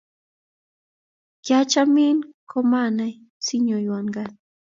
Kiachmin 1.43 2.17
komanai 2.49 3.13
sinyonwan 3.45 4.07
kaaat 4.15 4.35